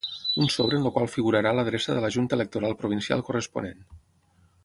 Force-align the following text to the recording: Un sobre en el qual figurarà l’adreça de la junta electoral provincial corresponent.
Un 0.43 0.47
sobre 0.53 0.77
en 0.81 0.87
el 0.89 0.93
qual 0.95 1.09
figurarà 1.15 1.51
l’adreça 1.57 1.97
de 1.97 2.03
la 2.07 2.11
junta 2.17 2.39
electoral 2.41 2.75
provincial 2.81 3.25
corresponent. 3.31 3.87